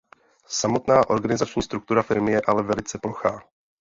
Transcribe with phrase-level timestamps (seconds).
[0.47, 3.39] Samotná organizační struktura firmy je ale velice plochá.